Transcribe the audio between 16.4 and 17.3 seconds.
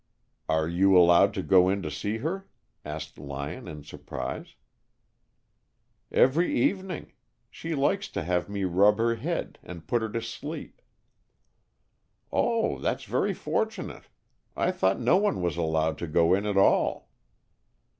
at all."